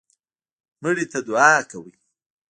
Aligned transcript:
مړي 0.81 1.05
ته 1.11 1.19
دعا 1.27 1.53
کوئ 1.71 1.91